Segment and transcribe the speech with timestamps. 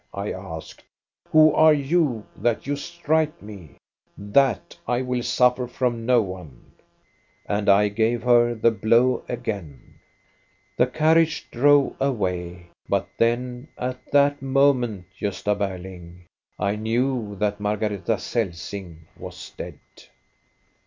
[0.15, 3.75] I asked;* who are you that you strike me?
[4.17, 6.71] That I will suffer from no one/"
[7.45, 9.93] And I gave her the blow again.
[10.37, 16.21] *' The carriage drove away, but then, at that moment, Gosta Berling,
[16.57, 19.79] I knew that Margareta Celsing was dead.